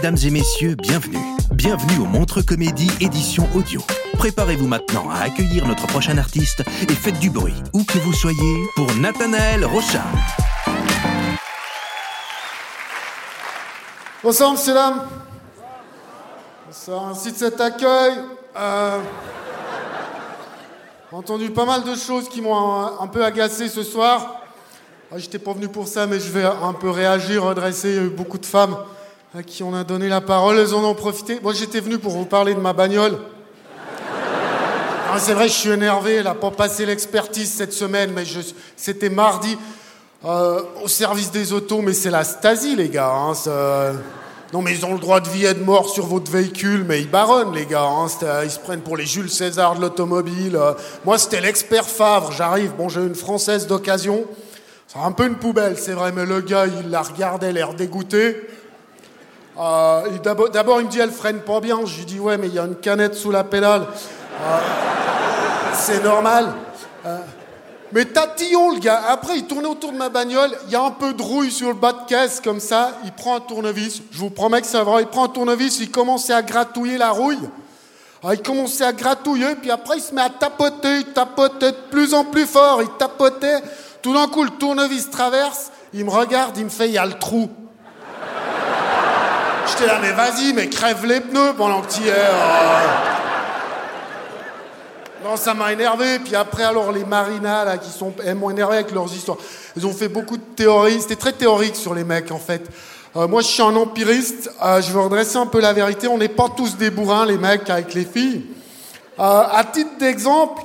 [0.00, 1.18] Mesdames et messieurs, bienvenue.
[1.50, 3.80] Bienvenue au Montre Comédie édition audio.
[4.16, 8.62] Préparez-vous maintenant à accueillir notre prochain artiste et faites du bruit, où que vous soyez,
[8.76, 10.06] pour Nathanaël Rochard.
[14.22, 15.02] Bonsoir, monsieur, dames.
[16.68, 18.18] Bonsoir, merci de cet accueil.
[18.56, 19.00] Euh,
[21.10, 24.42] J'ai entendu pas mal de choses qui m'ont un, peu agacé ce soir.
[25.10, 27.98] Ah, J'étais pas venu pour ça, mais je vais un peu réagir, redresser.
[28.10, 28.76] Beaucoup de femmes
[29.34, 31.38] à qui on a donné la parole, elles en ont profité.
[31.42, 33.18] Moi, j'étais venu pour vous parler de ma bagnole.
[35.10, 36.16] Ah, c'est vrai, je suis énervé.
[36.16, 38.24] Elle n'a pas passé l'expertise cette semaine, mais
[38.76, 39.56] c'était mardi
[40.24, 41.80] euh, au service des autos.
[41.82, 43.10] Mais c'est la Stasi, les gars.
[43.12, 43.32] hein,
[44.52, 47.00] Non, mais ils ont le droit de vie et de mort sur votre véhicule, mais
[47.00, 47.84] ils baronnent, les gars.
[47.84, 48.06] hein,
[48.44, 50.56] Ils se prennent pour les Jules César de l'automobile.
[50.56, 50.72] Euh,
[51.04, 52.32] Moi, c'était l'expert Favre.
[52.32, 52.72] J'arrive.
[52.76, 54.24] Bon, j'ai une française d'occasion.
[54.86, 58.40] C'est un peu une poubelle, c'est vrai, mais le gars, il la regardait, l'air dégoûté.
[59.58, 61.78] Il- D'abord, il me dit, elle freine pas bien.
[61.84, 63.82] Je lui dis, ouais, mais il y a une canette sous la pédale.
[64.40, 64.58] Euh,
[65.74, 66.52] c'est normal.
[67.06, 67.18] Euh,
[67.92, 69.02] mais tatillon, le gars.
[69.08, 70.50] Après, il tournait autour de ma bagnole.
[70.66, 72.92] Il y a un peu de rouille sur le bas de caisse, comme ça.
[73.04, 74.02] Il prend un tournevis.
[74.12, 75.02] Je vous promets que c'est vrai.
[75.02, 77.48] Il prend un tournevis, il commençait à gratouiller la rouille.
[78.22, 80.98] Ah, il commençait à gratouiller, puis après, il se met à tapoter.
[80.98, 82.82] Il tapotait de plus en plus fort.
[82.82, 83.60] Il tapotait.
[84.02, 85.70] Tout d'un coup, le tournevis traverse.
[85.94, 87.48] Il me regarde, il me fait, il y a le trou.
[89.70, 93.08] J'étais là, mais vas-y, mais crève les pneus pendant que tu euh.
[95.24, 96.18] Non, ça m'a énervé.
[96.20, 99.38] Puis après, alors, les marinas, là, qui sont, elles m'ont énervé avec leurs histoires.
[99.76, 101.00] Ils ont fait beaucoup de théories.
[101.00, 102.62] C'était très théorique sur les mecs, en fait.
[103.16, 104.50] Euh, moi, je suis un empiriste.
[104.62, 106.08] Euh, je veux redresser un peu la vérité.
[106.08, 108.46] On n'est pas tous des bourrins, les mecs, avec les filles.
[109.18, 110.62] Euh, à titre d'exemple,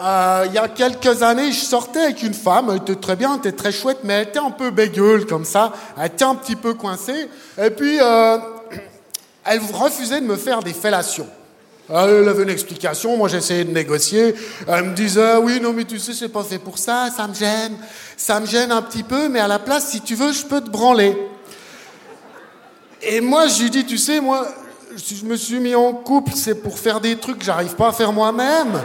[0.00, 3.32] euh, il y a quelques années, je sortais avec une femme, elle était très bien,
[3.32, 6.34] elle était très chouette, mais elle était un peu bégueule comme ça, elle était un
[6.34, 7.28] petit peu coincée,
[7.62, 8.38] et puis euh,
[9.44, 11.28] elle refusait de me faire des fellations.
[11.88, 14.34] Elle avait une explication, moi j'essayais de négocier,
[14.66, 17.34] elle me disait oui non mais tu sais c'est pas fait pour ça, ça me
[17.34, 17.76] gêne,
[18.16, 20.60] ça me gêne un petit peu, mais à la place si tu veux je peux
[20.62, 21.14] te branler.
[23.06, 24.46] Et moi, je lui dis, tu sais, moi,
[24.96, 27.88] si je me suis mis en couple, c'est pour faire des trucs que j'arrive pas
[27.88, 28.80] à faire moi-même.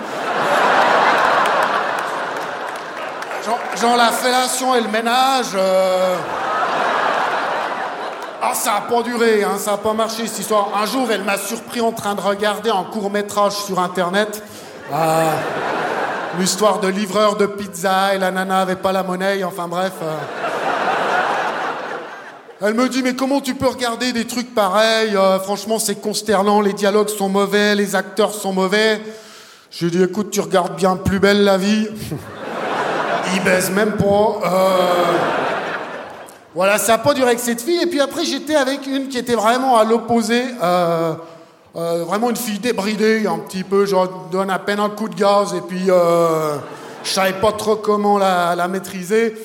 [3.82, 5.52] Genre, la fellation et le ménage.
[5.56, 6.16] euh.
[8.42, 10.70] Ah, ça a pas duré, hein, ça a pas marché cette histoire.
[10.82, 14.44] Un jour, elle m'a surpris en train de regarder un court métrage sur Internet.
[14.94, 15.32] Ah,
[16.40, 19.94] L'histoire de livreur de pizza et la nana avait pas la monnaie, enfin bref.
[20.04, 20.16] euh.
[22.62, 26.60] Elle me dit, mais comment tu peux regarder des trucs pareils Euh, Franchement, c'est consternant,
[26.62, 29.02] les dialogues sont mauvais, les acteurs sont mauvais.
[29.72, 31.88] Je lui ai dit, écoute, tu regardes bien plus belle la vie.
[33.36, 34.40] Il baise même pas.
[34.44, 35.18] Euh,
[36.56, 37.82] Voilà, ça n'a pas duré avec cette fille.
[37.82, 40.44] Et puis après, j'étais avec une qui était vraiment à l'opposé.
[40.62, 41.14] euh,
[41.76, 43.86] euh, vraiment une fille débridée, un petit peu.
[43.86, 43.96] Je
[44.32, 45.54] donne à peine un coup de gaz.
[45.54, 49.36] Et puis, je savais pas trop comment la, maîtriser.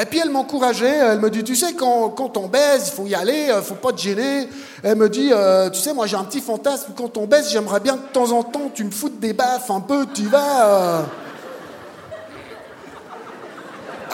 [0.00, 3.06] Et puis elle m'encourageait, elle me dit, tu sais, quand, quand on baise, il faut
[3.06, 4.48] y aller, euh, faut pas te gêner.
[4.82, 5.30] Elle me dit,
[5.70, 8.32] tu sais, moi j'ai un petit fantasme, quand on baise, j'aimerais bien que de temps
[8.32, 11.04] en temps, tu me foutes des baffes un peu, tu vas...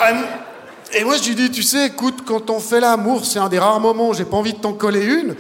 [0.07, 0.25] M-
[0.95, 3.59] Et moi je lui dis, tu sais, écoute, quand on fait l'amour, c'est un des
[3.59, 5.35] rares moments où j'ai pas envie de t'en coller une.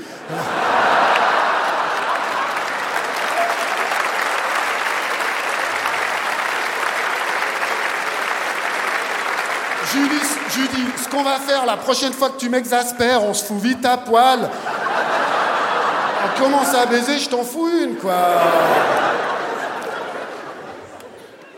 [9.92, 9.98] Je
[10.54, 13.44] je lui dis, ce qu'on va faire la prochaine fois que tu m'exaspères, on se
[13.44, 14.50] fout vite à poil.
[16.24, 18.12] On commence à baiser, je t'en fous une, quoi.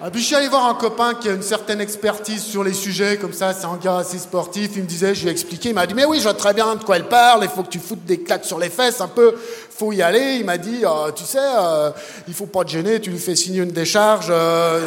[0.02, 2.72] Ah, puis je suis allé voir un copain qui a une certaine expertise sur les
[2.72, 4.70] sujets, comme ça, c'est un gars assez sportif.
[4.76, 6.54] Il me disait, je lui ai expliqué, il m'a dit, mais oui, je vois très
[6.54, 9.02] bien de quoi elle parle, il faut que tu foutes des claques sur les fesses
[9.02, 9.34] un peu,
[9.70, 10.36] faut y aller.
[10.38, 11.90] Il m'a dit, euh, tu sais, euh,
[12.26, 14.28] il faut pas te gêner, tu lui fais signer une décharge.
[14.30, 14.80] Euh,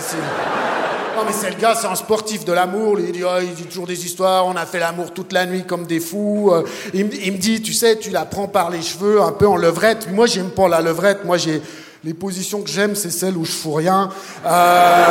[1.16, 3.00] non, mais c'est le gars, c'est un sportif de l'amour.
[3.00, 4.48] Il dit, oh, il dit toujours des histoires.
[4.48, 6.52] On a fait l'amour toute la nuit comme des fous.
[6.92, 9.48] Il, me- il me dit, tu sais, tu la prends par les cheveux, un peu
[9.48, 10.10] en levrette.
[10.12, 11.24] Moi, j'aime pas la levrette.
[11.24, 11.62] Moi, j'ai
[12.04, 14.10] les positions que j'aime, c'est celles où je fous rien.
[14.46, 15.06] Euh...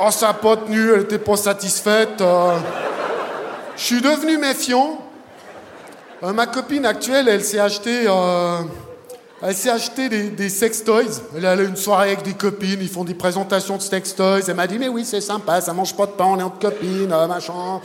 [0.00, 0.92] Oh, ça a pas tenu.
[0.92, 2.20] Elle était pas satisfaite.
[2.20, 2.58] euh.
[3.76, 4.98] Je suis devenu méfiant.
[6.22, 8.04] Euh, ma copine actuelle, elle s'est acheté.
[8.06, 8.58] euh,
[10.36, 11.22] des, sex toys.
[11.36, 14.40] Elle à une soirée avec des copines, ils font des présentations de sex toys.
[14.46, 16.58] Elle m'a dit, mais oui, c'est sympa, ça mange pas de pain, on est entre
[16.58, 17.80] copines, machin.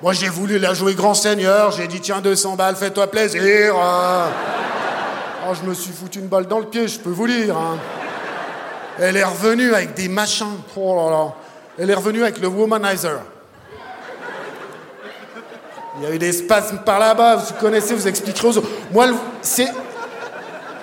[0.00, 3.74] Moi, j'ai voulu la jouer grand seigneur, j'ai dit, tiens, 200 balles, fais-toi plaisir.
[5.48, 7.56] Oh, je me suis foutu une balle dans le pied, je peux vous dire.
[7.56, 7.76] hein.
[8.98, 10.56] Elle est revenue avec des machins.
[10.76, 11.32] Oh là là.
[11.78, 13.20] Elle est revenue avec le womanizer.
[15.98, 18.68] Il y a eu des spasmes par là-bas, vous connaissez, vous expliquerez aux autres.
[18.92, 19.06] Moi,
[19.40, 19.68] c'est.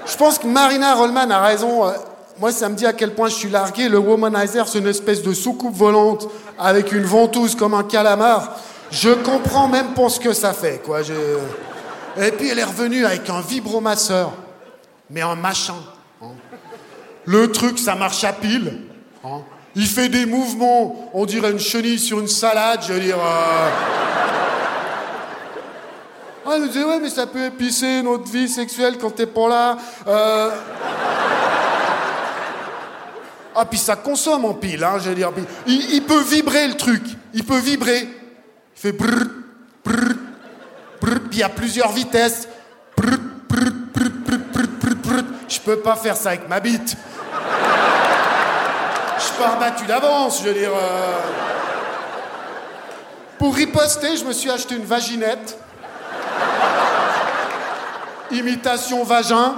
[0.06, 1.88] Je pense que Marina Rollman a raison.
[1.88, 1.92] euh,
[2.40, 3.90] Moi, ça me dit à quel point je suis largué.
[3.90, 6.28] Le womanizer, c'est une espèce de soucoupe volante
[6.58, 8.56] avec une ventouse comme un calamar.
[8.92, 11.02] Je comprends même pas ce que ça fait, quoi.
[11.02, 14.32] Et puis, elle est revenue avec un vibromasseur,
[15.10, 15.76] mais un machin.
[16.22, 16.28] hein.
[17.26, 18.82] Le truc, ça marche à pile.
[19.24, 19.42] hein.
[19.76, 23.18] Il fait des mouvements, on dirait une chenille sur une salade, je veux dire.
[23.20, 23.70] euh.
[26.46, 29.78] Ah, me disait, ouais, mais ça peut épicer notre vie sexuelle quand t'es pas là.
[30.08, 30.50] Euh...
[33.56, 35.32] Ah, puis ça consomme en pile, hein, je veux dire.
[35.68, 37.04] Il, peut vibrer le truc.
[37.34, 38.02] Il peut vibrer.
[38.02, 39.26] Il fait brrr,
[39.86, 40.14] brrr,
[41.02, 42.48] brrr, puis il a plusieurs vitesses.
[42.98, 43.18] Brrr,
[43.50, 45.24] brrr, brrr, brrr, brrr, brrr, brrr.
[45.48, 46.96] Je peux pas faire ça avec ma bite.
[49.18, 50.72] Je suis pas rabattu d'avance, je veux dire.
[50.74, 51.20] euh.
[53.38, 55.58] Pour riposter, je me suis acheté une vaginette.
[58.32, 59.56] Imitation vagin.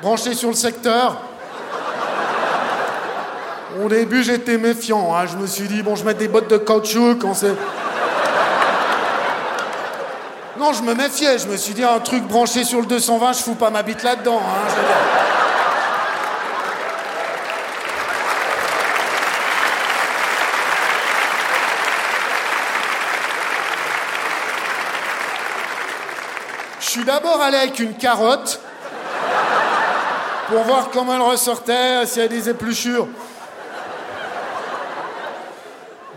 [0.00, 1.18] Branché sur le secteur.
[3.84, 5.14] Au début, j'étais méfiant.
[5.14, 5.26] hein.
[5.30, 7.18] Je me suis dit, bon, je mets des bottes de caoutchouc.
[10.60, 11.38] Non, je me méfiais.
[11.38, 14.02] Je me suis dit, un truc branché sur le 220, je fous pas ma bite
[14.02, 14.42] là-dedans.
[14.44, 15.70] hein.
[26.80, 28.60] Je suis d'abord allé avec une carotte
[30.48, 33.08] pour voir comment elle ressortait, s'il y a des épluchures.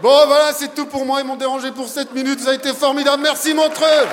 [0.01, 1.21] Bon, voilà, c'est tout pour moi.
[1.21, 2.41] Ils m'ont dérangé pour 7 minutes.
[2.41, 3.23] Ça a été formidable.
[3.23, 4.07] Merci, Montreux.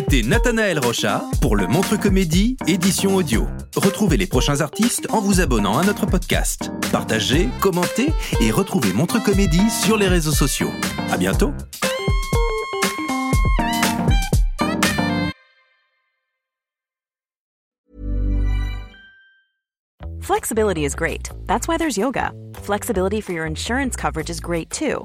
[0.00, 3.48] C'était Nathanaël Rocha pour le Montre Comédie, édition audio.
[3.74, 6.70] Retrouvez les prochains artistes en vous abonnant à notre podcast.
[6.92, 10.70] Partagez, commentez et retrouvez Montre Comédie sur les réseaux sociaux.
[11.10, 11.52] À bientôt!
[20.20, 21.30] Flexibility is great.
[21.46, 22.30] That's why there's yoga.
[22.62, 25.04] Flexibility for your insurance coverage is great too.